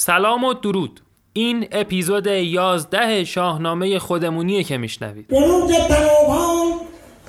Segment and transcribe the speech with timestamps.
[0.00, 1.00] سلام و درود.
[1.32, 5.26] این اپیزود 11 شاهنامه خودمونیه که میشنوید.
[5.26, 6.72] درود فراوان.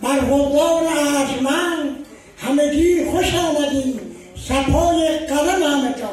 [0.02, 2.05] بر حضار ارجمند
[2.37, 4.00] همگی خوش آمدیم.
[4.35, 6.09] سپای قلم همه جان.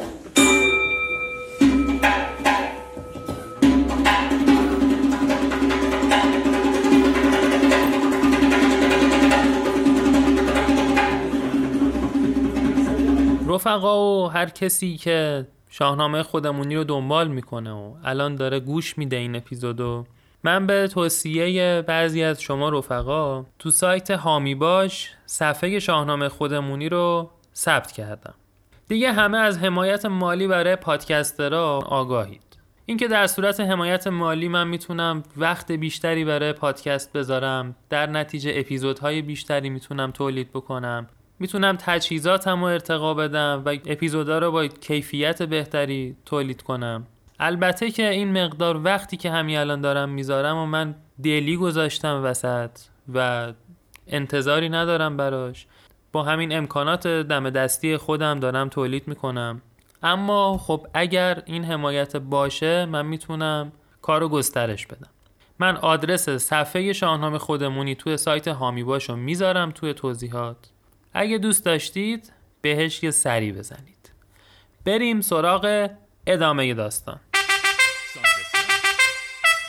[13.47, 19.15] رفقا و هر کسی که شاهنامه خودمونی رو دنبال می‌کنه و الان داره گوش میده
[19.15, 20.05] این اپیزودو
[20.43, 27.29] من به توصیه بعضی از شما رفقا تو سایت هامی باش صفحه شاهنامه خودمونی رو
[27.55, 28.33] ثبت کردم.
[28.87, 32.41] دیگه همه از حمایت مالی برای پادکسترها آگاهید.
[32.85, 39.21] اینکه در صورت حمایت مالی من می‌تونم وقت بیشتری برای پادکست بذارم در نتیجه اپیزودهای
[39.21, 41.07] بیشتری می‌تونم تولید بکنم.
[41.39, 47.07] می‌تونم تجهیزاتم رو ارتقا بدم و اپیزودا رو با کیفیت بهتری تولید کنم.
[47.39, 52.71] البته که این مقدار وقتی که همین الان دارم می‌ذارم و من دلی گذاشتم وسط
[53.13, 53.51] و
[54.07, 55.65] انتظاری ندارم براش.
[56.11, 59.61] با همین امکانات دم دستی خودم دارم تولید می‌کنم.
[60.03, 63.71] اما خب اگر این حمایت باشه من می‌تونم
[64.01, 65.09] کارو گسترش بدم.
[65.59, 70.57] من آدرس صفحه شاهنامه خودمونی توی سایت هامی باشو می‌ذارم توی توضیحات.
[71.17, 74.11] اگه دوست داشتید بهش یه سری بزنید.
[74.85, 75.89] بریم سراغ
[76.27, 77.19] ادامه داستان.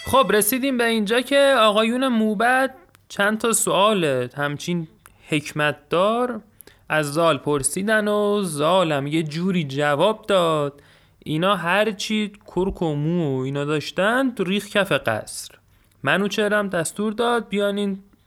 [0.04, 2.74] خب رسیدیم به اینجا که آقایون موبد
[3.08, 4.04] چند تا سوال
[4.36, 4.88] همچین
[5.28, 6.40] حکمت دار
[6.88, 10.82] از زال پرسیدن و زالم یه جوری جواب داد.
[11.24, 15.54] اینا هرچی کرک و مو اینا داشتن ریخ کف قصر.
[16.02, 17.48] منوچهرم دستور داد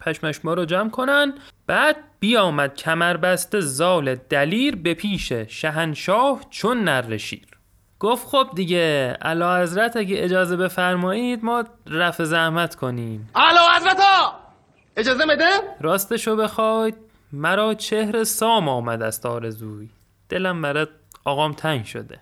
[0.01, 1.33] پشمشما رو جمع کنن.
[1.67, 7.47] بعد بیامد کمربسته زال دلیر به پیش شهنشاه چون نرشیر
[7.99, 13.29] گفت خب دیگه علا حضرت اگه اجازه بفرمایید ما رفع زحمت کنیم.
[13.35, 14.33] اعلی حضرت ها
[14.97, 15.49] اجازه بده؟
[15.81, 16.95] راستشو بخواید.
[17.33, 19.89] مرا چهر سام آمد است آرزوی.
[20.29, 20.89] دلم برات
[21.23, 22.19] آقام تنگ شده.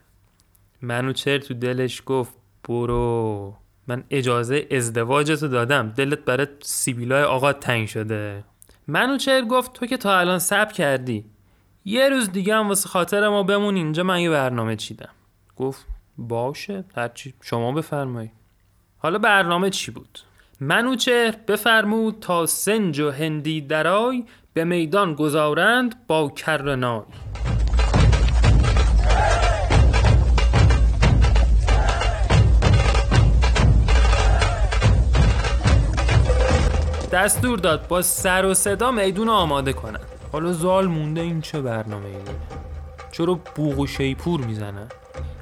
[0.81, 2.33] منوچهر تو دلش گفت
[2.69, 3.55] برو.
[3.89, 5.89] من اجازه ازدواجتو دادم.
[5.89, 8.43] دلت برات سیبیلای آقا تنگ شده.
[8.87, 11.25] منوچهر گفت تو که تا الان سب کردی.
[11.85, 15.09] یه روز دیگه هم واسه خاطر ما بمون اینجا من یه برنامه چیدم.
[15.57, 15.85] گفت
[16.17, 18.31] باشه هرچی شما بفرمایید
[18.97, 20.19] حالا برنامه چی بود؟
[20.59, 27.01] منوچهر بفرمود تا سنج و هندی درای به میدان گذارند با کرنای.
[37.11, 39.99] دستور داد با سر و صدا میدون آماده کنن.
[40.31, 42.15] حالا زال مونده این چه برنامه ای
[43.11, 44.87] چرا بوغ و شیپور می‌زنن؟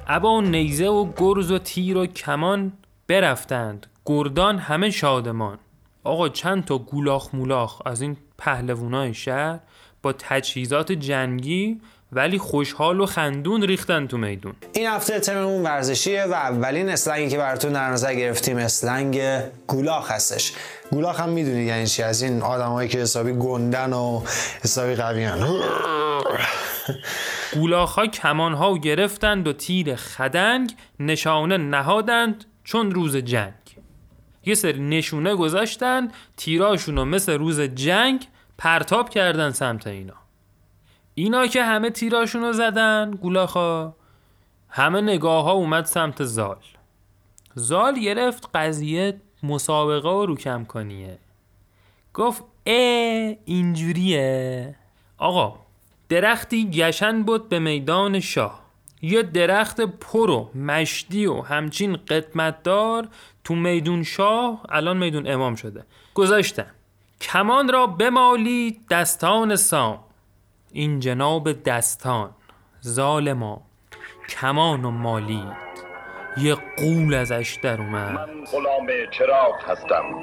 [0.06, 2.72] ابا و نیزه و گرز و تیر و کمان
[3.08, 3.86] برفتند.
[4.06, 5.58] گردان همه شادمان.
[6.04, 9.60] آقا چند تا گولاخ مولاخ از این پهلوانای شهر
[10.02, 11.80] با تجهیزات جنگی
[12.12, 14.54] ولی خوشحال و خندون ریختن تو میدون.
[14.72, 19.20] این هفته تممون ورزشیه و اولین اسلنگی که براتون در نظر گرفتیم اسلنگ
[19.66, 20.52] گولاخ هستش.
[20.90, 24.22] گولاخ هم می‌دونید یعنی چی؟ از این آدمایی که حسابی گندن و
[24.64, 25.48] حسابی قویان.
[27.54, 33.52] گولاخ ها کمان ها گرفتند و تیر خدنگ نشانه نهادند چون روز جنگ.
[34.44, 38.26] یه سری نشونه گذاشتن تیراشون رو مثل روز جنگ
[38.58, 40.27] پرتاب کردن سمت اینا.
[41.18, 43.92] اینا که همه تیراشون رو زدن گولاخا.
[44.68, 46.56] همه نگاه ها اومد سمت زال.
[47.54, 51.18] زال گرفت قضیه مسابقه و روکم کنیه.
[52.14, 54.74] گفت اه اینجوریه.
[55.18, 55.54] آقا
[56.08, 58.62] درختی گشن بود به میدان شاه.
[59.02, 63.08] یه درخت پر و مشدی و همچین قدمت دار
[63.44, 65.84] تو میدون شاه الان میدون امام شده.
[66.14, 66.70] گذاشتن.
[67.20, 70.07] کمان را بمالی دستان سام.
[70.72, 72.30] این جناب دستان
[72.86, 73.62] ظالما
[74.28, 75.68] کمان و مالید.
[76.36, 78.12] یه قول ازش در اومد.
[78.12, 80.14] من غلام چراغ هستم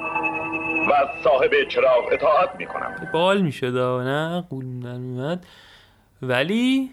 [0.88, 5.46] و از صاحب چراغ اطاعت می کنم بال می‌شد نه؟ قول در اومد.
[6.22, 6.90] ولی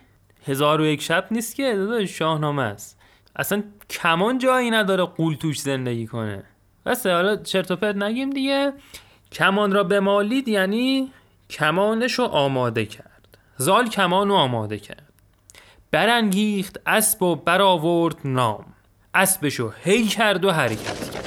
[0.48, 3.00] هزار و یک شب نیست که داداش شاهنامه است.
[3.36, 6.44] اصلا کمان جایی نداره قول توش زندگی کنه.
[6.86, 8.74] بسه حالا چرت و پرت نگیم دیگه.
[9.32, 11.12] کمان را بمالید یعنی
[11.50, 13.13] کمانش رو آماده کرد.
[13.58, 15.14] زال کمان و آماده کرد.
[15.92, 18.66] برانگیخت اسب و برآورد نام.
[19.14, 21.24] اسبشو هی کرد و حرکت کرد.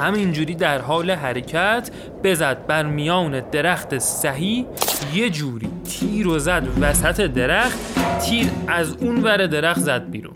[0.00, 1.90] همینجوری در حال حرکت
[2.24, 4.66] بزد بر میان درخت صحیح
[5.14, 7.78] یه جوری تیر و زد وسط درخت
[8.20, 10.34] تیر از اون ور درخت زد بیرون.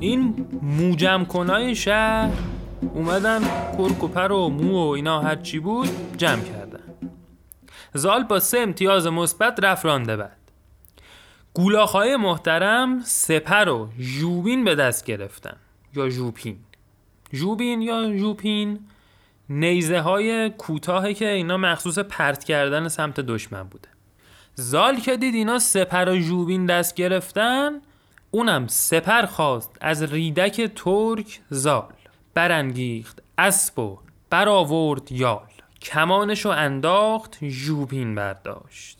[0.00, 2.30] این موجم کنای شهر
[2.94, 3.40] اومدن
[3.78, 6.80] کرک و پر و مو و اینا هرچی بود جمع کردن.
[7.94, 10.36] زال با سه امتیاز مثبت رفت رانده بعد.
[11.54, 15.56] گولاخهای محترم سپر و ژوبین به دست گرفتن.
[15.94, 16.56] یا ژوپین.
[17.32, 18.78] ژوبین یا ژوپین
[19.48, 23.88] نیزه های کوتاهی که اینا مخصوص پرت کردن سمت دشمن بوده.
[24.54, 27.80] زال که دید اینا سپر و ژوبین دست گرفتن
[28.30, 31.92] اونم سپر خواست از ریدک ترک زال.
[32.34, 33.98] برانگیخت اسب و
[34.30, 35.48] برآورد یال.
[35.82, 38.98] کمانشو انداخت ژوبین برداشت.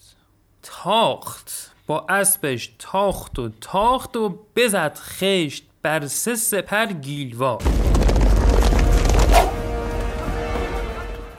[0.62, 7.62] تاخت با اسبش تاخت و تاخت و بزد خشت بر سه سپر گیلوار.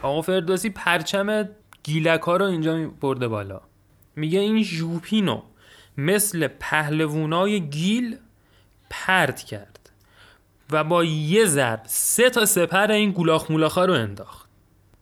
[0.01, 1.50] آقا فردوسی پرچم
[1.83, 3.62] گیلک رو اینجا برده بالا.
[4.15, 5.42] میگه این ژوپینو
[5.97, 8.18] مثل پهلوونای گیل
[8.89, 9.79] پرت کرد.
[10.71, 14.50] و با یه ضرب سه تا سپر این گولاخ مولاخا رو انداخت.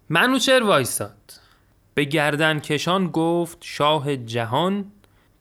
[0.10, 1.34] منوچر وایساد.
[1.94, 4.92] به گردن کشان گفت شاه جهان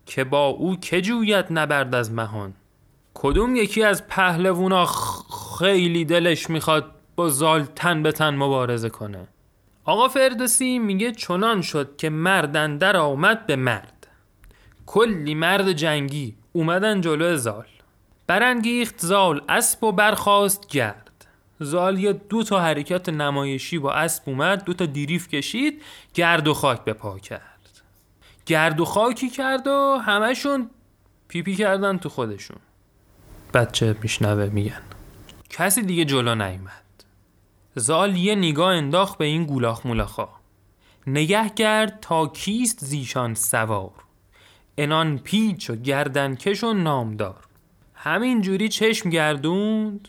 [0.07, 2.55] که با او که جوید نبرد از مهان.
[3.15, 4.87] کدوم یکی از پهلوونا
[5.59, 9.29] خیلی دلش می‌خواد با زال تن به تن مبارزه کنه.
[9.85, 14.07] آقا فردوسی میگه چنان شد که مردن در آمد به مرد.
[14.87, 17.67] کلی مرد جنگی اومدن جلو زال.
[18.27, 21.27] برانگیخت زال اسب و برخواست گرد.
[21.61, 25.83] زال یه دو تا حرکت نمایشی با اسب اومد دو تا دیریف کشید
[26.15, 27.83] گرد و خاک به پا کرد.
[28.47, 30.71] گرد و خاکی کرد و همشون
[31.29, 32.59] پیپی کردن تو خودشون.
[33.55, 34.83] بچه میشنوه میگن.
[35.51, 36.83] کسی دیگه جلو نیومد.
[37.75, 40.29] زال یه نگاه انداخت به این گولاخ مولاخا.
[41.07, 43.93] نگه کرد تا کیست زیشان سوار.
[44.79, 47.46] انان پیچ و گردنکش و نامدار.
[48.07, 50.09] همین جوری چشم گردوند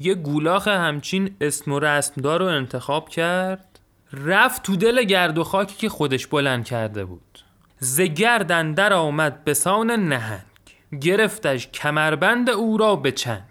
[0.00, 3.78] یه گولاخ همچین اسم و رسمدار رو انتخاب کرد
[4.12, 7.38] رفت تو دل گرد و خاکی که خودش بلند کرده بود.
[7.78, 10.42] ز گردن در آمد به سان نهنگ
[11.00, 13.42] گرفتش کمربند او را به چنگ.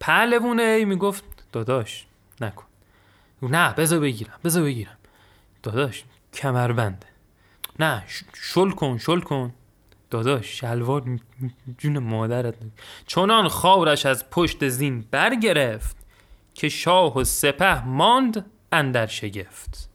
[0.00, 2.06] پهلوونه ای می‌گفت داداش
[2.40, 2.64] نکن.
[3.42, 4.96] نه بذار بگیرم بذار بگیرم.
[5.62, 6.04] داداش
[6.34, 7.06] کمربنده
[7.78, 8.04] نه
[8.34, 9.54] شل کن شل کن.
[10.10, 11.02] داداش شلوار
[11.78, 12.54] جون مادرت.
[13.06, 15.96] چنان خاورش از پشت زین برگرفت
[16.54, 19.90] که شاه و سپه ماند اندر شگفت.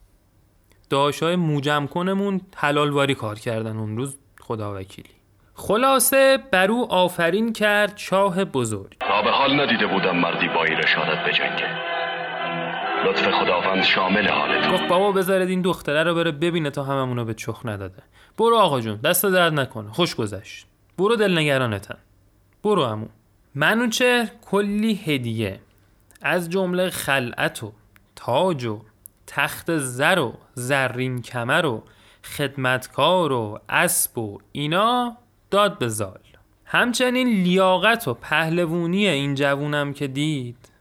[0.90, 5.10] داشای موجم کنمون حلالواری کار کردن اون روز خدا وکیلی.
[5.54, 8.96] خلاصه بر آفرین کرد شاه بزرگ.
[9.00, 11.93] تا به حال ندیده بودم مردی با ایرشادت بجنگه.
[13.04, 17.34] لطف خداوند شامل حالت گفت بابا بذارید این دختره رو بره ببینه تا هممونو به
[17.34, 18.02] چخ نداده.
[18.38, 19.92] برو آقا جون دست درد نکنه.
[19.92, 20.66] خوش گذشت.
[20.98, 21.98] برو دلنگرانتن
[22.62, 23.06] برو امو
[23.54, 25.60] منوچه کلی هدیه.
[26.22, 27.72] از جمله خلعت و
[28.16, 28.80] تاج و
[29.26, 31.82] تخت زر و زرین کمر و
[32.24, 35.16] خدمتکار و اسب و اینا
[35.50, 36.18] داد به زال.
[36.64, 40.73] همچنین لیاقت و پهلوونی این جوونم که دید.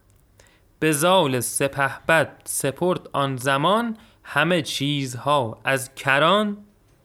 [0.84, 6.58] به زال سپهبد سپرد آن زمان همه چیزها از کران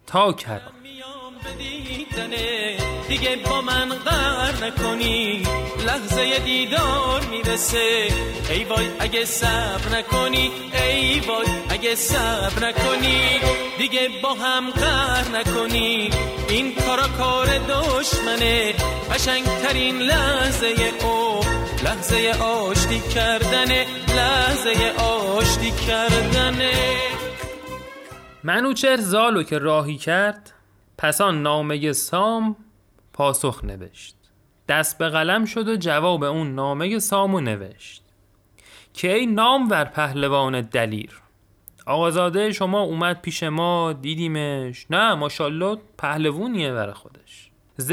[0.06, 0.72] تا کران.
[3.08, 5.47] دیگه با من قر نکنی.
[5.98, 8.08] لحظه دیدار می‌رسه.
[8.50, 13.40] ای وای اگه صبر نکنی ای وای اگه صبر نکنی
[13.78, 16.10] دیگه با هم قر نکنی.
[16.48, 18.74] این کارا کار دشمنه
[19.10, 21.40] قشنگترین لحظه او.
[21.84, 23.86] لحظه آشتی کردنه
[24.17, 26.72] لحظه آشتی کردنه.
[28.44, 30.52] منوچر زالو که راهی کرد
[30.98, 32.56] پسان نامه سام
[33.12, 34.18] پاسخ نوشت
[34.69, 38.03] دست به قلم شد و جواب اون نامه سامو نوشت.
[38.94, 41.20] که ای نامور پهلوان دلیر؟
[41.87, 44.87] آقازاده شما اومد پیش ما دیدیمش.
[44.91, 47.51] نه ماشالله پهلوونیه بر خودش.
[47.77, 47.93] ز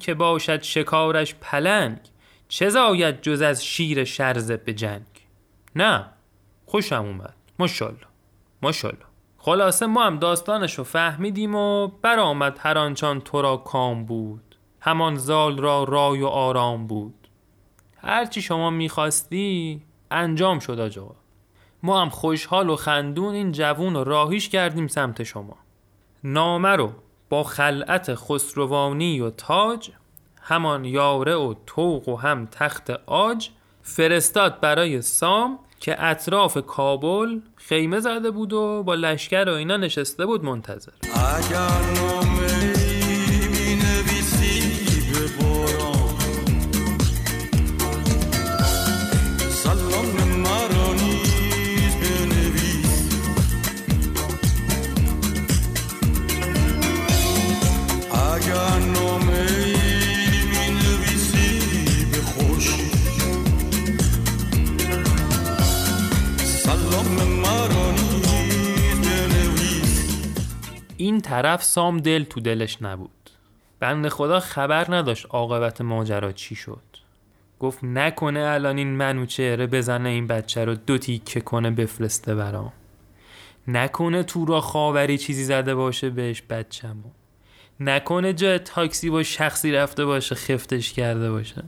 [0.00, 1.98] که باشد شکارش پلنگ
[2.48, 5.02] چه زاید جز از شیر شرزه به جنگ؟
[5.76, 6.04] نه
[6.66, 7.34] خوشم اومد.
[7.58, 8.06] ماشالله
[8.62, 9.04] ماشالله
[9.38, 14.51] خلاصه ما هم داستانش رو فهمیدیم و برآمد هر آنچان تو را کام بود.
[14.84, 17.14] همان زال را رای و آرام بود.
[17.96, 21.10] هرچی شما می‌خواستی انجام شد آجا.
[21.82, 25.56] ما هم خوشحال و خندون این جوون راهیش کردیم سمت شما.
[26.24, 26.92] نامه رو
[27.28, 29.90] با خلعت خسروانی و تاج
[30.42, 33.48] همان یاره و توق و هم تخت آج
[33.82, 40.26] فرستاد برای سام که اطراف کابل خیمه زده بود و با لشکر و اینا نشسته
[40.26, 40.92] بود منتظر.
[71.32, 73.30] طرف سام دل تو دلش نبود.
[73.80, 76.82] بند خدا خبر نداشت عاقبت ماجرا چی شد.
[77.60, 82.72] گفت نکنه الان این منوچهره بزنه این بچه رو دو تیکه کنه بفرسته برام.
[83.68, 87.10] نکنه تو را خاوری چیزی زده باشه بهش بچه‌مو.
[87.80, 91.62] نکنه جای تاکسی با شخصی رفته باشه خفتش کرده باشه.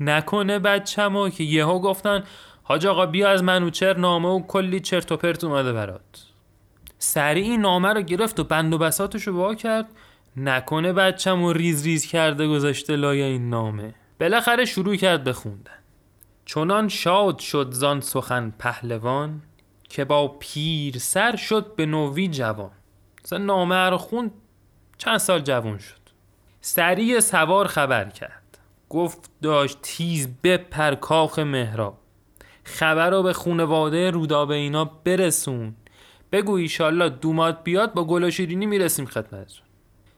[0.00, 2.24] نکنه بچه‌مو که یهو گفتن
[2.62, 6.33] حاج آقا بیا از منوچر نامه و کلی چرت و پرت اومده برات.
[7.04, 9.88] سریع این نامه رو گرفت و بند و بساتش رو وا کرد.
[10.36, 13.94] نکنه بچه‌مو ریز ریز کرده گذاشته لای این نامه.
[14.20, 15.78] بالاخره شروع کرد بخوندن
[16.44, 19.42] چنان شاد شد زان سخن پهلوان
[19.88, 22.70] که با پیر سر شد به نوی جوان.
[23.24, 24.30] مثلا نامه رو خوند
[24.98, 26.00] چند سال جوان شد.
[26.60, 28.58] سریع سوار خبر کرد.
[28.88, 31.98] گفت داشت تیز بپر کاخ مهراب.
[32.64, 35.74] خبر رو به خونواده رودابه اینا برسون
[36.34, 39.66] بگو ایشالله دومات بیاد با گل و شیرینی می‌رسیم خدمتتون.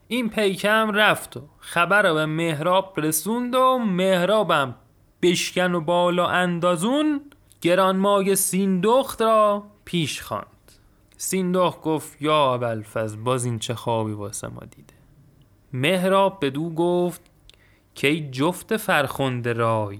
[0.08, 4.74] این پیکم رفت و خبر به مهراب رسوند و مهرابم
[5.22, 7.20] بشکن و بالا اندازون
[7.60, 10.72] گرانمای سیندخت را پیش خواند.
[11.16, 14.94] سیندخت گفت یا ابوالفضل باز این چه خوابی واسه ما دیده.
[15.72, 17.20] مهراب به دو گفت
[17.94, 19.98] که ای جفت فرخنده رای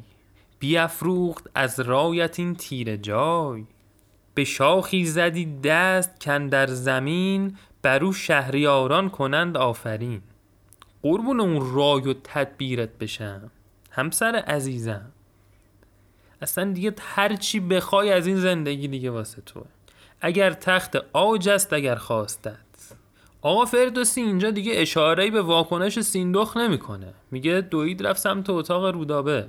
[0.58, 3.64] بیافروخت از رایت این تیر جای.
[4.36, 10.22] به شاخی زدی دست کن در زمین برو شهریاران کنند آفرین.
[11.02, 13.50] قربون اون رای و تدبیرت بشم
[13.90, 15.12] همسر عزیزم.
[16.42, 19.64] اصلا دیگه هر چی بخوای از این زندگی دیگه واسه توه.
[20.20, 22.56] اگر تخت آج است اگر خواستت.
[23.42, 27.14] آقا فردوسی اینجا دیگه اشاره به واکنش سیندخ نمی‌کنه.
[27.30, 29.46] میگه دوید رفت سمت اتاق رودابه.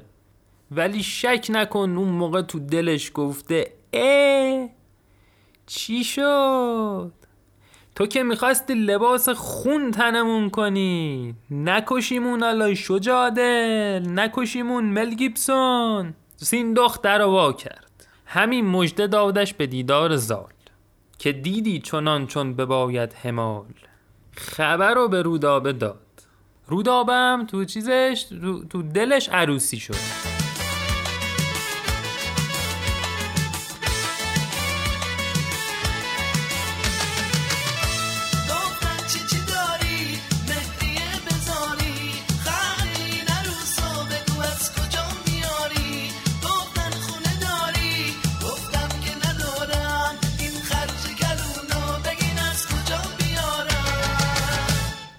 [0.71, 4.76] ولی شک نکن اون موقع تو دلش گفته اه
[5.67, 7.11] چی شد؟
[7.95, 11.35] تو که می‌خواستی لباس خون تنمون کنی.
[11.51, 16.13] نکشیمون الای شجادل نکشیمون مل گیبسون.
[16.35, 18.07] سیندخت در وا کرد.
[18.25, 20.53] همین مژده دادش به دیدار زال
[21.19, 23.65] که دیدی چنان چون بباید همال
[24.31, 25.99] خبر رو به رودابه داد.
[26.67, 28.25] رودابه هم تو چیزش
[28.69, 30.26] تو دلش عروسی شد.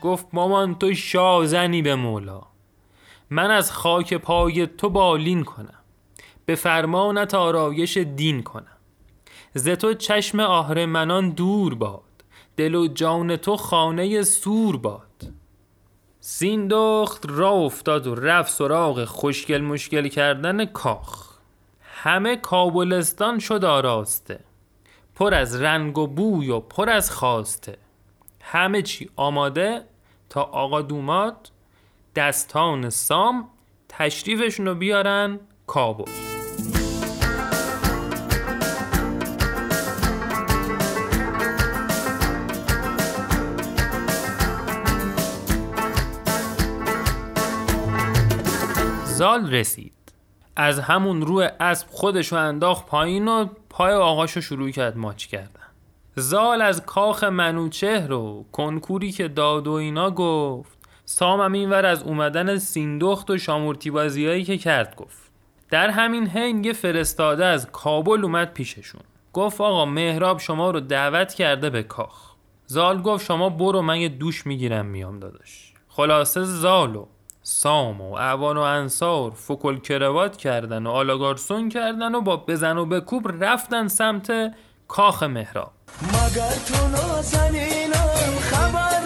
[0.08, 2.42] گفت مامان تو شازنی به مولا.
[3.30, 5.82] من از خاک پای تو بالین کنم.
[6.46, 8.76] به فرمانت آرایش دین کنم.
[9.54, 12.02] ز تو چشم آهرمنان دور باد.
[12.56, 15.32] دل و جان تو خانه سور باد.
[16.20, 21.38] سیندخت را افتاد و رفت سراغ خوشگل مشکل کردن کاخ.
[21.80, 24.40] همه کابلستان شد آراسته.
[25.14, 27.78] پر از رنگ و بوی و پر از خواسته.
[28.42, 29.84] همه چی آماده
[30.30, 31.50] تا آقا دومات
[32.16, 33.48] دستان سام
[33.88, 36.12] تشریفشون رو بیارن کابل.
[49.04, 49.92] زال رسید.
[50.56, 55.67] از همون روی اسب خودشو انداخت پایین و پای آقاشو شروع کرد ماچ کردن.
[56.18, 60.78] زال از کاخ منوچهر و کنکوری که داد و اینا گفت.
[61.04, 65.30] سامم اینور از اومدن سیندخت و شامورتی بازیایی که کرد گفت.
[65.70, 69.00] در همین حین یه فرستاده از کابل اومد پیششون.
[69.32, 72.34] گفت آقا مهراب شما رو دعوت کرده به کاخ.
[72.66, 75.72] زال گفت شما برو من یه دوش می‌گیرم میام داداش.
[75.88, 77.06] خلاصه زال و
[77.42, 82.86] سام و اعوان و انصار فکل کروات کردن و آلاگارسون کردن و با بزن و
[82.86, 84.54] بکوب رفتن سمت
[84.88, 85.72] کاخ مهراب.
[86.02, 88.97] مگر تو نازنینم خبر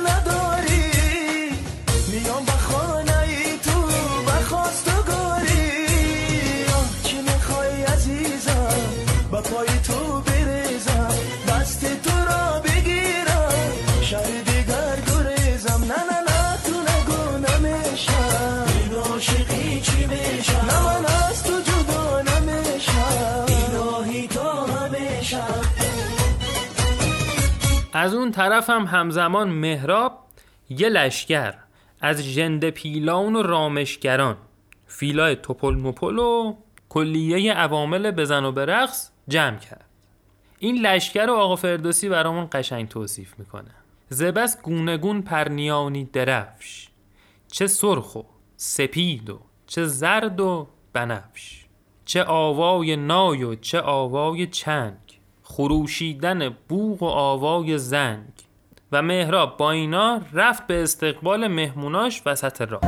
[28.02, 30.18] از اون طرف هم همزمان مهراب
[30.71, 31.54] یه لشکر
[32.00, 34.37] از ژنده پیلان و رامشگران.
[34.87, 36.56] فیلای توپل مپل و
[36.88, 39.85] کلیه عوامل بزن و برقص جمع کرد.
[40.59, 43.71] این لشکر رو آقا فردوسی برامون قشنگ توصیف می‌کنه.
[44.09, 46.88] زبس گونگون پرنیانی درفش.
[47.49, 48.23] چه سرخ و
[48.56, 51.64] سپید و چه زرد و بنفش.
[52.04, 54.94] چه آوای نای و چه آوای چنگ
[55.56, 58.32] خروشیدن بوغ و آوای زنگ
[58.92, 62.80] و مهراب با اینا رفت به استقبال مهموناش وسط راه.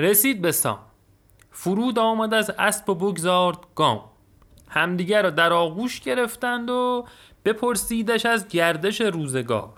[0.00, 0.78] رسید به سام.
[1.50, 4.13] فرود آمد از اسب و بگذارد گام.
[4.74, 7.04] همدیگر را در آغوش گرفتند و
[7.44, 9.72] بپرسیدش از گردش روزگار.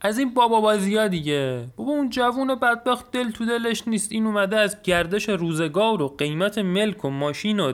[0.00, 1.66] از این بابا بازی ها دیگه.
[1.76, 4.12] بابا اون جوون بدبخت دل تو دلش نیست.
[4.12, 7.72] این اومده از گردش روزگار و قیمت ملک و ماشین و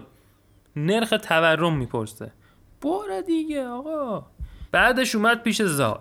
[0.76, 2.32] نرخ تورم می‌پرسه.
[2.80, 4.26] باره دیگه آقا.
[4.72, 6.00] بعدش اومد پیش زال.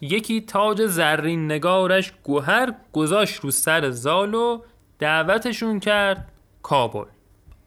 [0.00, 4.60] یکی تاج زرین نگارش گوهر گذاشت رو سر زال و
[4.98, 7.04] دعوتشون کرد کابل.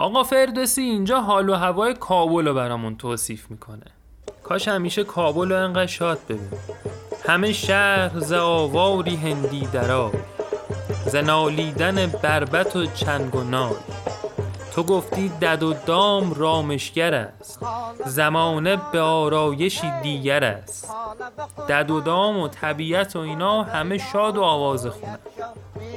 [0.02, 3.86] آقا فردوسی اینجا حال و هوای کابل رو برامون توصیف می‌کنه.
[4.44, 6.50] کاش همیشه کابل رو انقدر شاد ببین
[7.26, 10.12] همه شهر ز آواری هندی درای
[11.06, 13.74] ز نالیدن بربت و چنگ و نای.
[14.76, 17.60] تو گفتی دد و دام رامشگر است.
[18.06, 20.96] زمانه به آرایشی دیگر است.
[21.70, 25.20] دد و دام و طبیعت و اینا همه شاد و آواز خونه.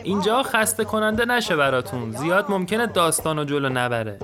[0.02, 2.12] اینجا خسته کننده نشه براتون.
[2.12, 4.19] زیاد ممکنه داستان و جلو نبره.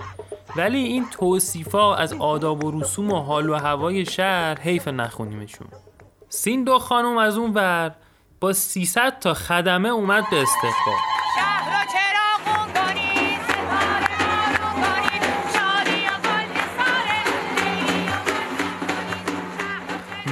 [0.57, 5.69] ولی این توصیفا از آداب و رسوم و حال و هوای شهر حیف نخونیمشون.
[6.29, 7.95] سیندو خانم از اون ور
[8.41, 11.20] با 300 تا خدمه اومد به استقبال.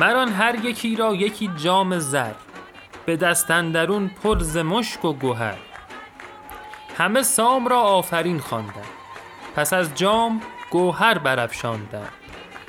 [0.01, 2.33] مران هر یکی را یکی جام زر
[3.07, 5.59] به دست اندرون پر ز مشک و گوهر.
[6.97, 8.87] همه سام را آفرین خواندند
[9.57, 12.13] پس از جام گوهر برافشاندند.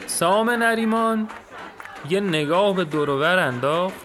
[0.07, 1.27] سام نریمان
[2.09, 3.95] یه نگاه به دورور انداخت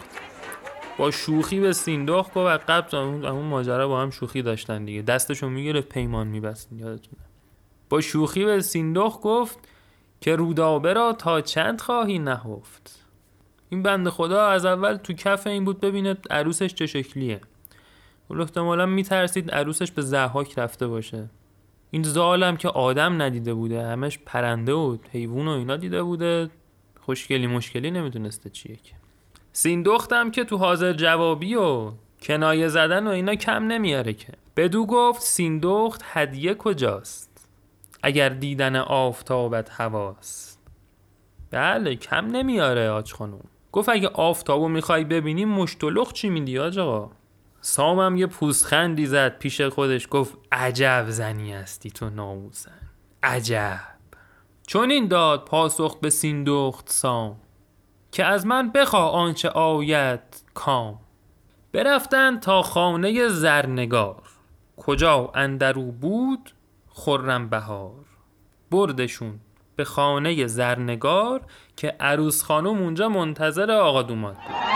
[0.98, 5.02] با شوخی به سیندخت گفت و قبل اون ماجرا با هم شوخی داشتن دیگه.
[5.02, 7.22] دستشو می‌گرفت پیمان میبست یادتونه.
[7.88, 9.58] با شوخی به سیندخت گفت
[10.20, 13.03] که رودابه را تا چند خواهی نهفت؟
[13.68, 17.40] این بنده خدا از اول تو کف این بود ببینه عروسش چه شکلیه.
[18.30, 21.30] ولی احتمالا میترسید عروسش به زحاک رفته باشه.
[21.90, 26.50] این زالم که آدم ندیده بوده همش پرنده و حیوان و اینا دیده بوده
[27.00, 28.94] خوشگلی مشکلی نمی‌دونسته چیه که.
[29.52, 34.32] سیندختم که تو حاضر جوابی و کنایه زدن و اینا کم نمیاره که.
[34.56, 37.48] بدو گفت سیندخت هدیه کجاست؟
[38.02, 40.60] اگر دیدن آفتابت هواست.
[41.50, 43.44] بله کم نمیاره آج خانوم.
[43.74, 47.10] گفت اگه آفتابو می‌خوای ببینی مشتلخ چی میدی آج آقا
[47.60, 52.80] سامم یه پوستخندی زد پیش خودش گفت عجب زنی هستی تو ناموسن
[53.22, 53.80] عجب.
[54.66, 57.36] چون این داد پاسخ به سیندخت سام
[58.12, 60.20] که از من بخوا آنچه آید
[60.54, 60.98] کام.
[61.72, 64.22] برفتن تا خانه زرنگار
[64.76, 66.50] کجا اندرو بود
[66.88, 68.04] خرم بهار.
[68.70, 69.40] بردشون
[69.76, 71.40] به خانه زرنگار
[71.76, 74.74] که عروس خانم اونجا منتظر آقا دوماد بود.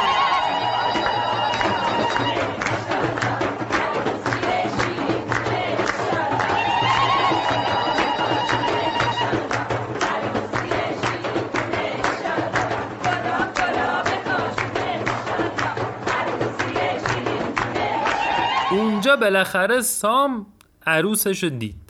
[18.71, 20.47] اونجا بالاخره سام
[20.87, 21.88] عروسش رو دید.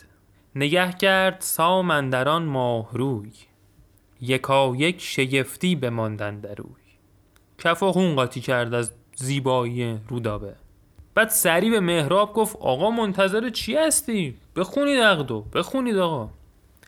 [0.59, 3.31] نگه کرد سام اندران ماه روی
[4.21, 6.83] یکا یک شگفتی بماندن در روی
[7.59, 10.55] کف و خون قاطی کرد از زیبایی رودابه.
[11.15, 16.29] بعد سری به مهراب گفت آقا منتظر چی هستی؟ بخونید عقدو بخونید آقا.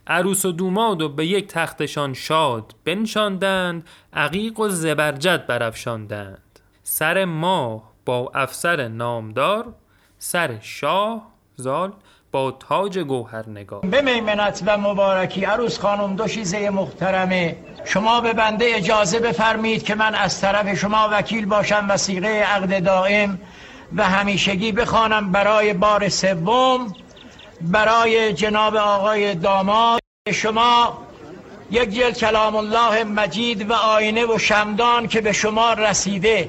[0.07, 6.61] عروس و دوماد و به یک تختشان شاد بنشاندند عقیق و زبرجد برافشاندند.
[6.83, 9.75] سر ماه با افسر نامدار
[10.19, 11.93] سر شاه زال
[12.33, 17.57] با تاج گوهر نگار به میمنت و مبارکی عروس خانم دو شیزه محترمه.
[17.85, 22.85] شما به بنده اجازه بفرمید که من از طرف شما وکیل باشم و سیغه عقد
[22.85, 23.41] دائم
[23.97, 26.95] و همیشگی بخوانم برای بار سوم.
[27.61, 30.01] برای جناب آقای داماد
[30.33, 30.99] شما
[31.71, 36.49] یک جلد کلام الله مجید و آینه و شمدان که به شما رسیده.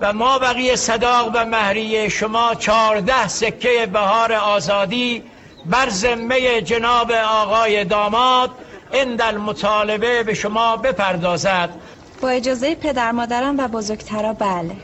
[0.00, 5.22] و ما بقیه صداق و مهریه شما چهارده سکه بهار آزادی
[5.66, 8.50] بر ذمه جناب آقای داماد
[8.94, 11.70] عند المطالبه به شما بپردازد.
[12.20, 14.76] با اجازه پدر مادرم و بزرگترا بله.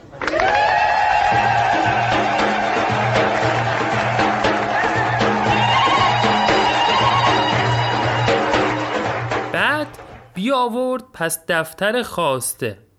[9.53, 9.87] بعد
[10.35, 12.90] بی آورد پس دفتر خواسته.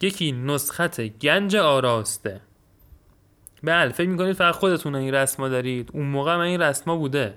[0.00, 2.40] یکی نسخت گنج آراسته.
[3.62, 7.34] بله فکر می‌کنید فقط خودتون این رسما دارید؟ اون موقع من این رسما بوده.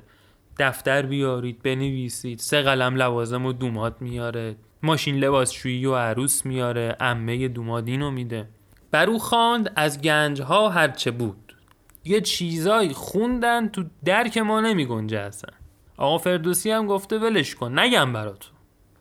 [0.59, 4.55] دفتر بیارید بنویسید سه قلم لوازم و دوماد میاره.
[4.83, 6.95] ماشین لباسشویی و عروس میاره.
[6.99, 8.49] امه دومادینو میده.
[8.91, 11.55] بر او خواند از گنج ها هرچه بود.
[12.03, 15.53] یه چیزایی خوندن تو درک ما نمی گنجه اصلا.
[15.97, 18.53] آقا فردوسی هم گفته ولش کن نگم براتون.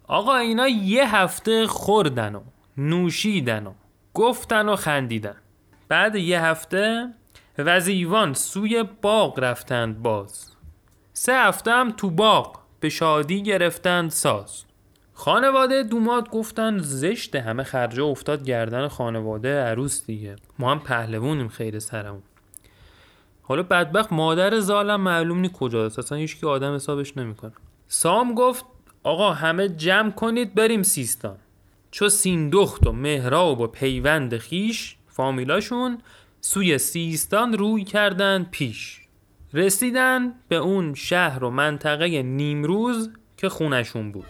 [0.06, 2.40] آقا اینا یه هفته خوردن و
[2.78, 3.72] نوشیدن و
[4.14, 5.36] گفتن و خندیدن.
[5.88, 7.14] بعد یه هفته
[7.58, 10.52] وزیوان سوی باغ رفتند باز.
[11.12, 14.64] سه هفته هم تو باغ به شادی گرفتند ساز.
[15.14, 20.36] خانواده دوماد گفتن زشت همه خرجه افتاد گردن خانواده عروس دیگه.
[20.58, 22.22] ما هم پهلوونیم خیر سرمون.
[23.42, 27.52] حالا بدبخت مادر زالم معلوم نی کجاست اصلا هیچ کی آدم حسابش نمی‌کنه.
[27.88, 28.64] سام گفت
[29.02, 31.36] آقا همه جمع کنید بریم سیستان.
[31.90, 35.98] چو سیندخت و مهراب و پیوند خیش فامیلاشون
[36.40, 39.00] سوی سیستان روی کردن پیش.
[39.52, 44.26] رسیدن به اون شهر و منطقه نیمروز که خونشون بود.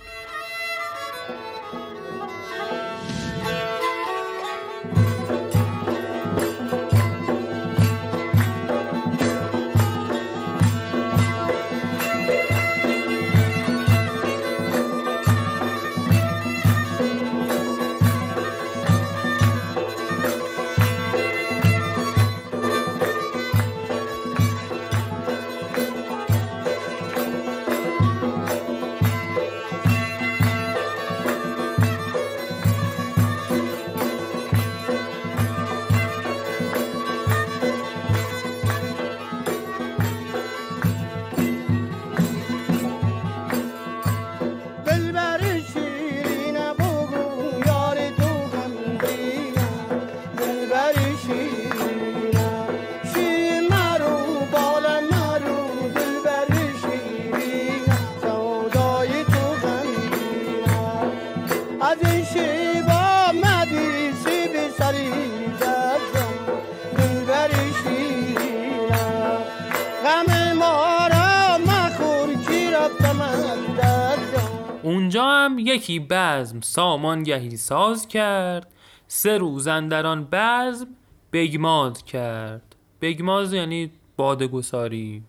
[75.68, 78.72] یکی بزم سامانگهی ساز کرد
[79.09, 80.87] سه روز اندران بزم
[81.33, 82.74] بگماز کرد.
[83.00, 85.22] بگماز یعنی بادگساری.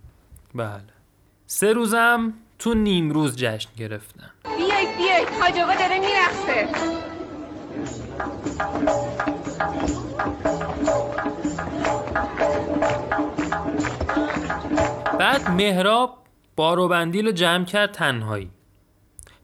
[0.56, 0.82] بله.
[1.48, 5.30] سه روزم تو نیمروز جشن گرفتن بیایید بیایید.
[5.42, 6.70] حاج آقا داره میرخصه
[15.20, 16.18] بعد مهراب
[16.56, 18.52] بار و بندیل رو جمع کرد تنهایی.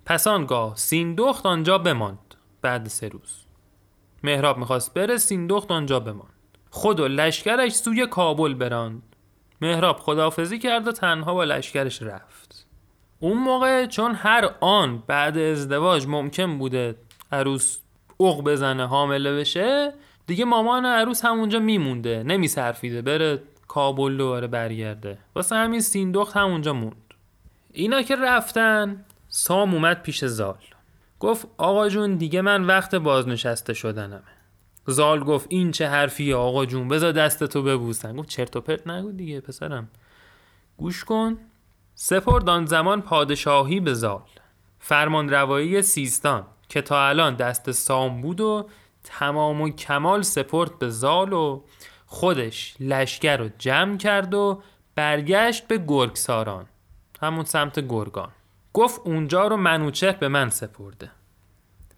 [0.05, 2.35] پس آنگاه سیندخت آنجا بماند.
[2.61, 3.45] بعد سه روز.
[4.23, 6.33] مهراب می‌خواست بره سیندخت آنجا بماند.
[6.69, 9.15] خود و لشکرش سوی کابل براند.
[9.61, 12.67] مهراب خداحافظی کرد و تنها با لشکرش رفت.
[13.19, 16.95] اون موقع چون هر آن بعد ازدواج ممکن بوده
[17.31, 17.79] عروس
[18.19, 19.93] اق بزنه حامله بشه
[20.27, 22.23] دیگه مامان عروس همونجا میمونده.
[22.23, 25.17] نمیصرفیده بره کابل دوباره برگرده.
[25.35, 27.13] واسه همین سیندخت همونجا موند.
[27.73, 29.04] اینا که رفتن
[29.37, 30.57] سام اومد پیش زال.
[31.19, 34.21] گفت آقا جون دیگه من وقت بازنشسته شدنمه.
[34.87, 39.11] زال گفت این چه حرفیه آقا جون بذار دستتو ببوسن گفت چرت و پرت نگو
[39.11, 39.89] دیگه پسرم.
[40.77, 41.37] گوش کن.
[41.95, 44.21] سپرد آن زمان پادشاهی به زال.
[44.79, 48.69] فرمان روایی سیستان که تا الان دست سام بود و
[49.03, 51.63] تمام و کمال سپرد به زال و
[52.05, 54.61] خودش لشکر رو جمع کرد و
[54.95, 56.65] برگشت به گرگساران.
[57.21, 58.31] همون سمت گرگان.
[58.75, 61.11] گفت اونجا رو منوچه به من سپرده.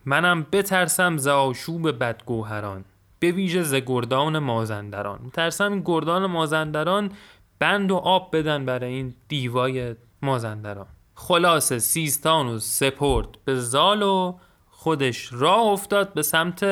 [0.05, 2.85] منم بترسم ز آشوب بدگوهران
[3.19, 5.19] به ویژه ز گردان مازندران.
[5.33, 7.11] ترسم گردان مازندران
[7.59, 10.87] بند و آب بدن برای این دیوای مازندران.
[11.15, 14.35] خلاص سیستان و سپرد به زال و
[14.69, 16.65] خودش راه افتاد به سمت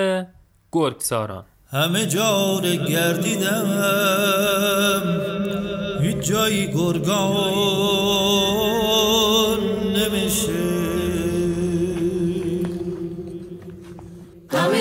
[0.71, 1.45] گرگساران.
[1.71, 3.67] همه جا گردیدم
[6.01, 8.04] هیچ جایی گرگان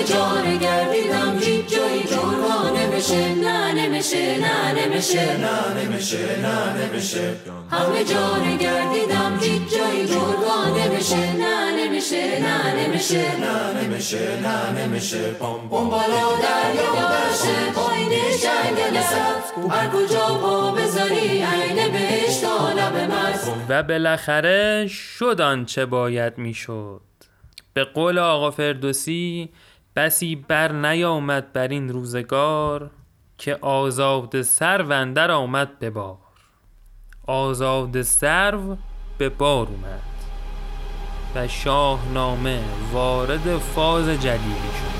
[0.05, 6.73] همه جا رو گردیدم هیچ جایی گرگا نمیشه نه نمیشه نه نمیشه نه نمیشه نه
[6.73, 7.35] نمیشه
[7.71, 14.81] همه جا رو گردیدم هیچ جایی گرگا نمیشه نه نمیشه نه نمیشه نه نمیشه نه
[14.81, 16.05] نمیشه بام بام بالا
[16.41, 18.09] دریا باشه پایین
[18.43, 25.85] جنگل سبز هر کجا پا بذاری عین بهشت تا لب مرز و بالاخره شد آنچه
[25.85, 27.01] باید می‌شد.
[27.73, 29.49] به قول آقا فردوسی
[29.95, 32.91] بسی بر نیامد بر این روزگار
[33.37, 36.17] که آزاد سرو اندر آمد به بار.
[37.27, 38.77] آزاد سرو
[39.17, 40.01] به بار اومد
[41.35, 44.95] و شاهنامه وارد فاز جدیدی شد.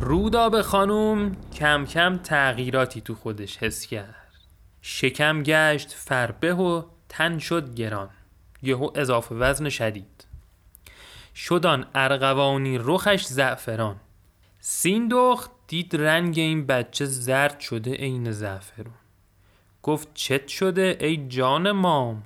[0.00, 4.32] روداب خانوم کم کم تغییراتی تو خودش حس کرد.
[4.80, 8.10] شکم گشت فربه و تن شد گران.
[8.62, 10.25] یهو اضافه وزن شدید.
[11.36, 13.96] شدان ارغوانی رخش زعفران.
[14.60, 18.94] سیندخت دید رنگ این بچه زرد شده عین زعفرون.
[19.82, 22.22] گفت چت شده ای جان مام؟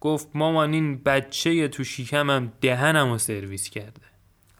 [0.00, 4.00] گفت مامان این بچه تو شیکمم دهنمو سرویس کرده.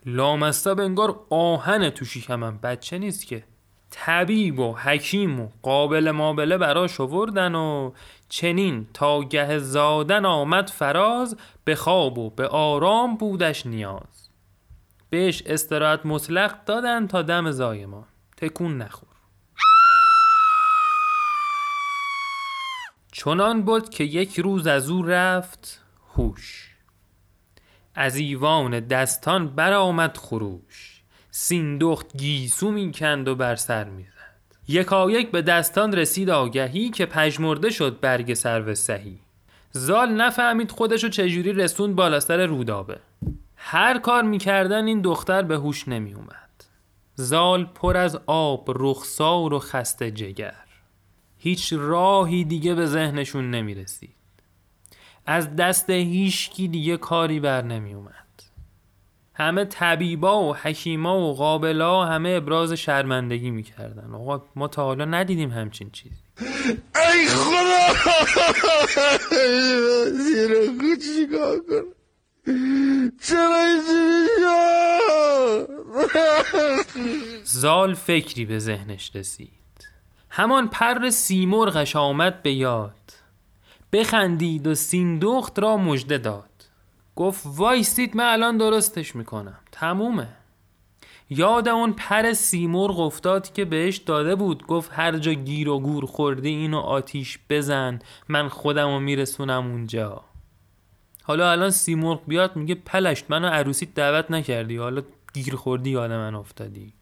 [0.06, 3.44] لامستا انگار آهن تو شیکمم بچه نیست که.
[3.90, 7.92] طبیب و حکیم و قابل مابله براش آوردن و
[8.31, 14.29] چنین تا گه زادن آمد فراز به خواب و به آرام بودش نیاز.
[15.11, 18.05] بهش استراحت مطلق دادن تا دم زایمان
[18.37, 19.09] تکون نخور.
[23.12, 26.71] چنان بود که یک روز از او رفت هوش.
[27.95, 31.03] از ایوان دستان برآمد خروش.
[31.31, 34.19] سیندخت گیسو می‌کند و بر سر می‌زد.
[34.70, 39.18] یکایک به دستان رسید آگهی که پژمرده شد برگ سرو سهی.
[39.72, 42.98] زال نفهمید خودشو چجوری رسوند بالا سر رودابه.
[43.56, 46.64] هر کار می‌کردن این دختر به هوش نمیومد
[47.14, 50.64] زال پر از آب رخسار و خسته جگر.
[51.38, 54.14] هیچ راهی دیگه به ذهنشون نمی‌رسید.
[55.26, 58.26] از دست هیچکی دیگه کاری بر نمی اومد
[59.40, 64.14] همه طبیبا و حکیما و قابلا همه ابراز شرمندگی می‌کردن.
[64.14, 66.22] آقا ما تا حالا ندیدیم همچین چیزی.
[66.94, 67.87] ای خدا!
[70.11, 71.85] زیر کنم؟
[73.22, 73.66] چرا؟
[77.44, 79.50] زال فکری به ذهنش رسید.
[80.31, 82.94] همان پر سیمرغش آمد به یاد.
[83.92, 86.49] بخندید و سیندخت را مژده داد.
[87.16, 89.59] گفت وایستید من الان درستش می‌کنم.
[89.73, 90.29] تمومه.
[91.31, 94.66] یاد اون پر سیمرغ افتاد که بهش داده بود.
[94.66, 97.99] گفت هر جا گیر و گور خوردی اینو آتیش بزن.
[98.29, 100.25] من خودمو میرسونم اونجا.
[101.23, 104.77] حالا الان سیمرغ بیاد میگه پلشت منو عروسیت دعوت نکردی.
[104.77, 105.03] حالا
[105.35, 106.92] گیر خوردی یاد من افتادی.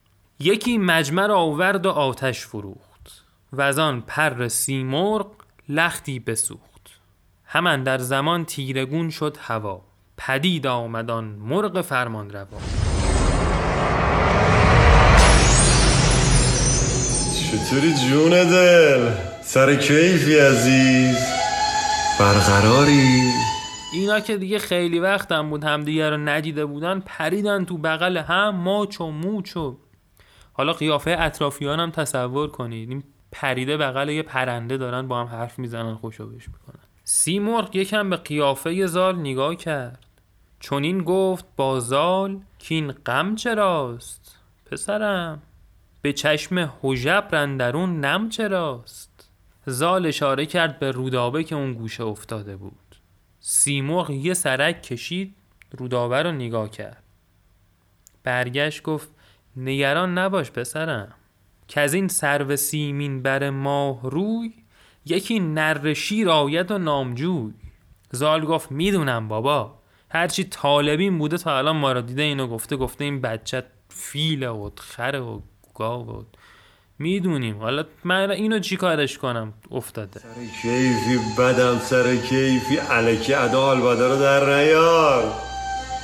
[0.40, 3.25] یکی مجمر آورد و آتش فروخت.
[3.53, 5.27] و از آن پر سیمرغ
[5.68, 7.01] لختی بسوخت.
[7.44, 9.88] همان در زمان تیرگون شد هوا.
[10.18, 12.59] پدید آمدان مرغ فرمان روا
[17.35, 19.11] چطوری جون دل؟
[19.42, 21.18] سر کیفی عزیز؟
[22.20, 23.31] برقراری؟
[23.92, 29.00] اینا که دیگه خیلی وقتم بود همدیگه رو ندیده بودن پریدن تو بغل هم ماچ
[29.00, 29.78] و موچ و
[30.52, 32.90] حالا قیافه اطرافیان هم تصور کنید.
[32.90, 36.85] این پریده بغل یه پرنده دارن با هم حرف می‌زنن خوشوبش می‌کنن.
[37.04, 40.08] سیمرغ یکم به قیافه زال نگاه کرد.
[40.61, 45.42] چون این گفت با زال که این غم چراست؟ پسرم
[46.03, 49.31] به چشم حجب رندرون نم چراست؟
[49.66, 52.97] زال اشاره کرد به رودابه که اون گوشه افتاده بود.
[53.40, 55.35] سیمرغ یه سرک کشید
[55.79, 57.03] رودابه رو نگاه کرد.
[58.25, 59.09] برگشت گفت
[59.57, 61.14] نگران نباش پسرم.
[61.68, 64.55] که از این سرو سیمین بر ماه روی
[65.07, 67.55] یکی نر شیر آید و نامجوی.
[68.11, 69.78] زال گفت می‌دونم بابا.
[70.11, 74.71] هرچی طالبین بوده تا الان ما رو دیده اینو گفته گفته این بچه فیله و
[74.77, 75.40] خره و
[75.75, 76.23] گاو و
[76.99, 77.59] می‌دونیم.
[77.59, 80.21] حالا من اینو چی کارش کنم؟ افتاده.
[80.21, 85.35] سر کیفی بدم سر کیفی علکی ادا حالبده رو در نیار.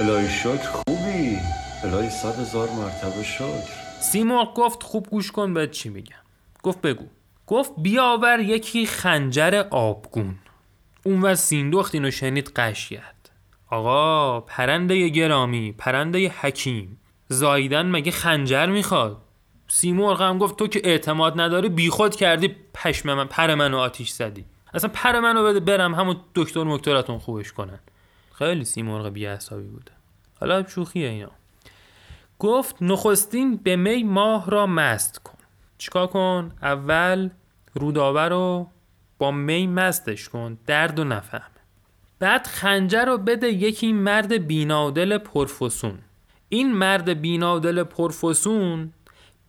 [0.00, 1.38] الهی شکر خوبی.
[1.84, 4.00] الهی صد هزار مرتبه شکر.
[4.00, 6.16] سیمرغ گفت خوب گوش کن به چی میگم؟
[6.62, 7.04] گفت بگو.
[7.46, 10.34] گفت بیاور یکی خنجر آبگون.
[11.02, 13.13] اون و سیندخت اینو شنید قش کرد
[13.74, 17.00] آقا پرنده گرامی پرنده حکیم.
[17.28, 19.16] زایدن مگه خنجر می‌خواد؟
[19.68, 24.44] سیمرغ هم گفت تو که اعتماد نداری بیخود کردی پشم من پر منو آتیش زدی.
[24.74, 27.78] اصلا پر منو بده برم همون دکتر مکتراتون خوبش کنن.
[28.32, 29.92] خیلی سیمرغ بی بوده.
[30.40, 31.30] حالا شوخیه اینا.
[32.38, 35.38] گفت نخستین به می ماه را مست کن.
[35.78, 37.30] چیکار کن؟ اول
[37.74, 38.68] رودابه رو
[39.18, 40.58] با می مستش کن.
[40.66, 41.53] درد و نفهمه
[42.24, 45.98] بعد خنجر رو بده یکی مرد بینادل پرفسون.
[46.48, 48.92] این مرد بینادل پرفسون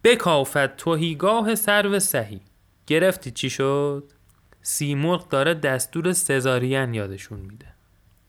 [0.04, 2.42] بکافت توهیگاه سرو سهی.
[2.88, 4.04] گرفتی چی شد؟
[4.62, 7.68] سیمرغ داره دستور سزارین یادشون میده.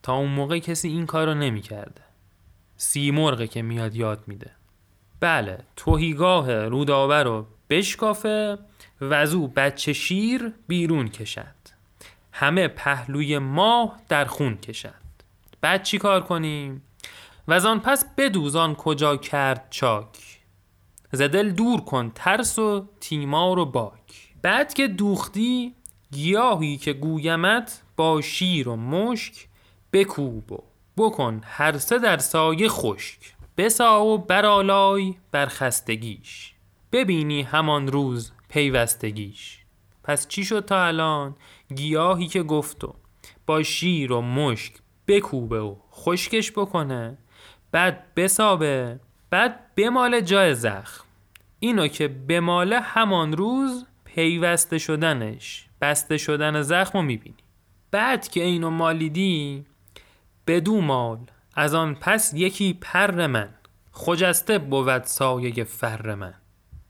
[0.03, 2.03] تا اون موقع کسی این کار رو نمی کرده
[2.77, 4.51] سیمرغه که میاد یاد میده.
[5.21, 8.59] بله توهیگاه رودابه رو بشکافه
[9.01, 11.56] و از او بچه شیر بیرون کشد.
[12.39, 14.95] همه پهلوی ماه در خون کشد
[15.61, 16.83] بعد چی کار کنیم؟
[17.49, 20.41] و آن پس بدوزان کجا کرد چاک.
[21.13, 24.35] ز دل دور کن ترس و تیمار و باک.
[24.43, 25.75] بعد که دوختی
[26.13, 29.35] گیاهی که گویمت با شیر و مشک
[29.93, 30.59] بکوب و
[30.97, 33.21] بکن هر سه در سایه خشک.
[33.57, 36.55] بسا و برالای بر خستگیش.
[36.93, 39.59] ببینی همان روز پیوستگیش.
[40.05, 41.37] پس چی شد تا الان؟
[41.75, 42.95] گیاهی که گفتو
[43.47, 44.75] با شیر و مشک
[45.07, 47.19] بکوبه و خشکش بکنه
[47.73, 49.01] بعد بسابه
[49.31, 51.05] بعد بماله جای زخم.
[51.61, 57.37] اینو که بماله همان روز پیوسته شدنش بسته شدن زخم رو می‌بینی.
[57.91, 59.65] بعد که اینو مالیدی
[60.47, 61.19] بدو مال
[61.55, 63.49] از آن پس یکی پر من.
[63.93, 66.35] خجسته بود سایه فر من.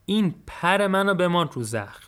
[0.06, 2.05] این پر منو بمال رو زخم.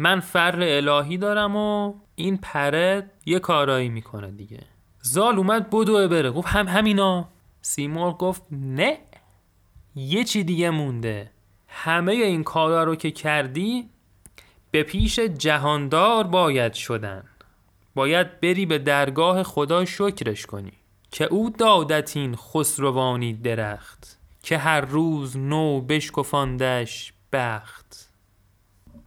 [0.00, 4.60] من فر الهی دارم و این پره یه کارایی می‌کنه دیگه.
[5.02, 6.30] زال اومد بدوه بره.
[6.30, 7.28] گفت هم همینا.
[7.62, 8.98] سیمور گفت نه
[9.96, 11.30] یه چی دیگه مونده.
[11.68, 13.88] همه این کارا رو که کردی
[14.70, 17.24] به پیش جهاندار باید شدن.
[17.94, 20.72] باید بری به درگاه خدا شکرش کنی
[21.10, 27.79] که او دادت این خسروانی درخت که هر روز نو بشکفاندش بخت.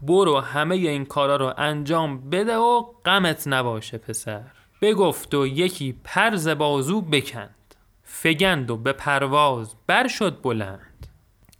[0.07, 4.43] برو همه این کارا رو انجام بده و غمت نباشه پسر.
[4.81, 7.75] بگفت و یکی پرز بازو بکند.
[8.03, 11.07] فگند و به پرواز بر شد بلند.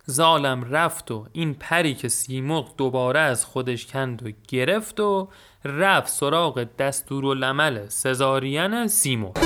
[0.06, 5.30] زالم رفت و این پری که سیمرغ دوباره از خودش کند و گرفت و
[5.66, 9.38] رفت سراغ دستور لمل سزارین سیمرغ.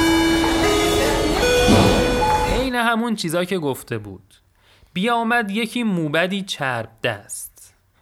[2.51, 4.33] عین همون چیزا که گفته بود.
[4.93, 7.46] بیامد یکی موبدی چرب دست.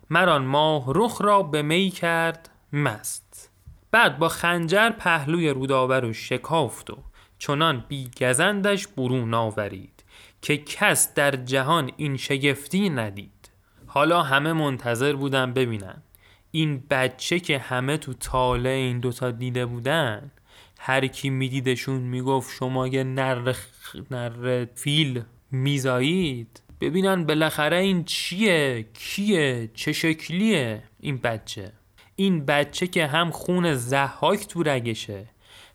[0.10, 3.50] مران ماه رخ را به می کرد مست.
[3.92, 6.98] بعد با خنجر پهلوی رودابه رو شکافت و
[7.40, 10.04] چنان بی گزندش برون آورید
[10.42, 13.52] که کس در جهان این شگفتی ندید.
[13.88, 16.04] حالا همه منتظر بودن ببینن.
[16.52, 20.32] این بچه که همه تو تاله این دوتا دیده بودن
[20.80, 28.86] هر کی میدیدشون می‌گفت شما یه نر, خ- نر فیل میزایید؟ ببینن بالاخره این چیه
[28.94, 31.72] کیه چه شکلیه این بچه.
[32.16, 35.26] این بچه که هم خون زحاک تو رگشه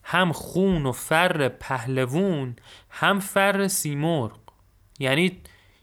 [0.02, 2.56] هم خون و فر پهلوون
[2.90, 4.38] هم فر سیمرغ.
[4.98, 5.38] یعنی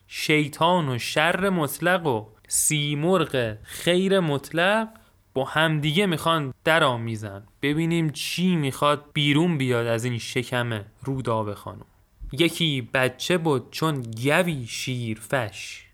[0.08, 4.88] شیطان و شر مطلق و سیمرغ خیر مطلق
[5.34, 7.44] با همدیگه می‌خوان درآمیزن.
[7.62, 11.86] ببینیم چی می‌خواد بیرون بیاد از این شکم رودابه خانم.
[12.32, 15.86] یکی بچه بود چون گوی شیرفش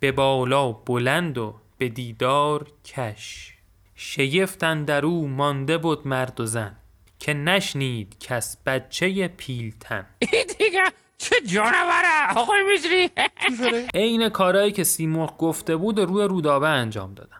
[0.00, 3.52] به بالا بلند و به دیدار کش.
[3.94, 6.76] شگفتن در او مانده بود مرد و زن
[7.18, 10.06] که نشنید کس بچه پیلتن
[10.58, 10.82] دیگه
[11.18, 13.10] چه جانوره آقای میزری
[13.94, 17.36] عین کارهایی که سیمرغ گفته بود و روی رودابه انجام دادن.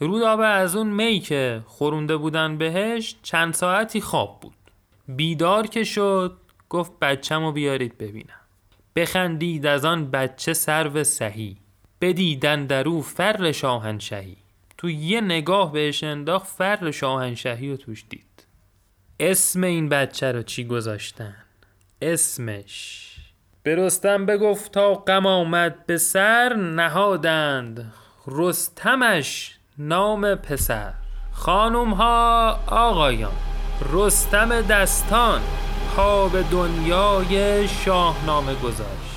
[0.00, 4.54] رودابه از اون می که خورونده بودن بهش چند ساعتی خواب بود.
[5.08, 6.36] بیدار که شد
[6.68, 8.40] گفت بچه‌مو بیارید ببینم.
[8.96, 11.56] بخندید از آن بچه سرو سهی.
[12.00, 14.36] بدیدن در او فر شاهنشهی.
[14.78, 18.46] تو یه نگاه بهش انداخت فر شاهنشهی رو توش دید.
[19.20, 21.36] اسم این بچه رو چی گذاشتن؟
[22.02, 23.02] اسمش.
[23.62, 27.92] به رستم بگفت تا غم آمد به سر نهادند
[28.26, 30.92] رستمش نام پسر.
[31.32, 33.32] خانوم ها آقایان
[33.92, 35.40] رستم دستان.
[36.32, 39.15] به دنیای شاهنامه گذاشت.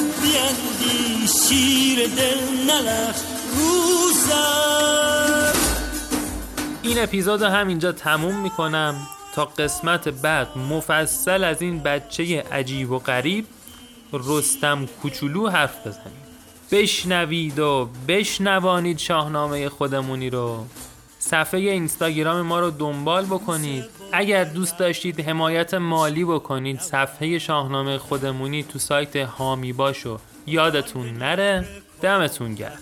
[0.00, 3.16] بیندی شیر دل نلخ
[3.54, 5.52] رو سر
[6.82, 8.94] این اپیزود همینجا تموم می‌کنم.
[9.34, 13.46] تا قسمت بعد مفصل از این بچه عجیب و غریب
[14.12, 16.22] رستم کوچولو حرف بزنیم.
[16.70, 20.66] بشنوید و بشنوانید شاهنامه خودمونی رو.
[21.18, 23.84] صفحه اینستاگرام ما رو دنبال بکنید.
[24.12, 31.68] اگر دوست داشتید حمایت مالی بکنید صفحه شاهنامه خودمونی تو سایت هامی باشو یادتون نره.
[32.02, 32.78] دمتون گرم.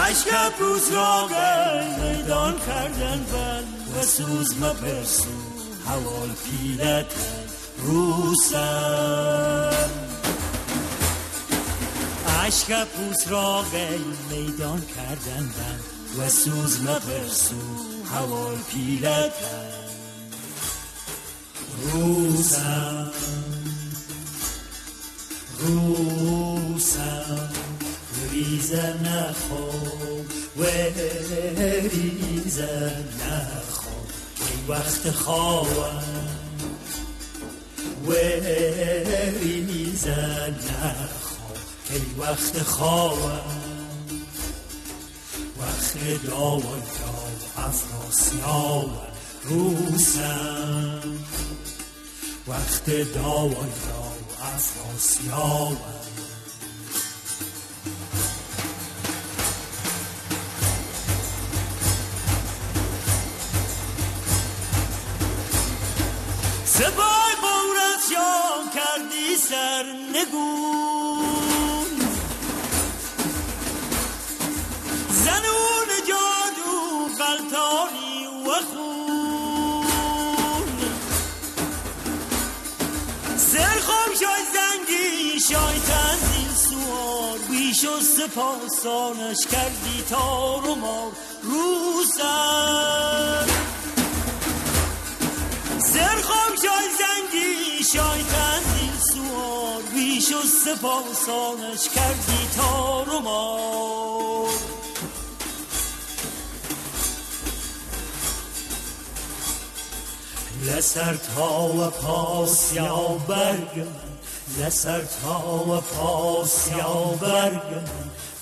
[0.00, 1.28] عشق پوز را
[2.02, 3.24] میدان کردن
[14.30, 17.54] میدان کردن بل و سوز مپرسو
[18.12, 19.32] حوال پیلت
[21.82, 23.10] رو سر
[25.58, 27.48] رو سر
[28.32, 29.70] ریزه نخو
[30.56, 30.64] و
[31.88, 33.90] ریزه نخو
[34.40, 36.02] ای وقت خوابم
[38.06, 38.12] و
[39.42, 41.54] ریزه نخو
[41.90, 43.67] ای وقت خوابم.
[45.98, 48.90] وقت داوان داو افراسیاب
[49.44, 51.18] روسم
[52.46, 54.14] وقت داوان داو
[54.54, 55.76] افراسیاب
[78.62, 79.98] خون
[83.36, 92.04] سر خم شای زنگی شای تنزیل سوار بیش و سپاسانش کردی تار و مار رو
[92.16, 93.48] سر
[95.78, 104.77] سرخم شای زنگی شای تنزیل سوار بیش و سپاسانش کردی تار و مار
[110.68, 112.96] لسر تا و پاس یا
[113.28, 114.18] برگ من
[114.58, 117.18] لسر تا و پاس یا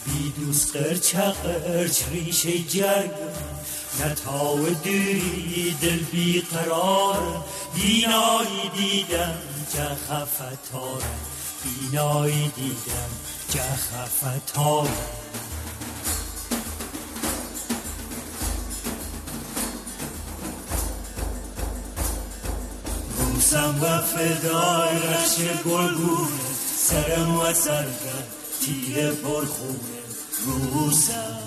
[0.07, 7.45] بی دوست قرچ قرچ ریشه جرگ من نتاو دوری دل بی قرار.
[7.75, 9.39] بینایی دیدم
[9.73, 11.21] که خفتارم
[11.65, 13.11] بینایی دیدم
[13.53, 14.87] که خفتارم
[23.47, 26.29] ببوسم و فدای رخش گلگونه.
[26.77, 28.23] سرم و سرگر
[28.61, 30.03] تیر پرخونه.
[30.47, 31.39] روسم.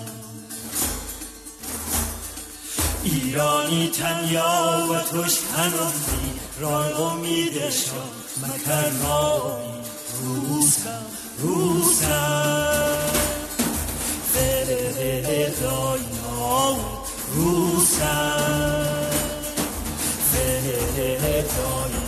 [3.04, 8.10] ایرانی تنیا و توش هنانی رای امیدشان
[8.42, 9.84] مکرانی
[10.22, 11.06] روسم.
[11.38, 12.96] روسم.
[14.34, 16.76] فده داینا
[17.34, 18.89] روسم.
[21.20, 21.99] heads on